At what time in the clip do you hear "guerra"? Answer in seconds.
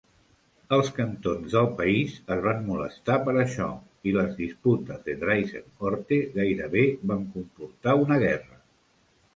8.29-8.61